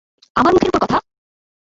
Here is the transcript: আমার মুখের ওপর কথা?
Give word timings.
আমার 0.35 0.51
মুখের 0.53 0.69
ওপর 0.69 0.81
কথা? 0.83 0.97